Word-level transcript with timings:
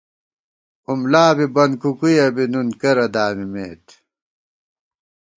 اُملا 0.89 1.25
بی، 1.37 1.45
بن 1.53 1.71
کوُکوُیَہ 1.81 2.27
بی 2.35 2.45
نُن 2.51 2.67
کرہ 2.81 3.07
دامِمېت 3.13 3.85